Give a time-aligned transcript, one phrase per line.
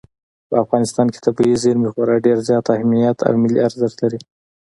[0.49, 4.19] په افغانستان کې طبیعي زیرمې خورا ډېر زیات اهمیت او ملي ارزښت لري.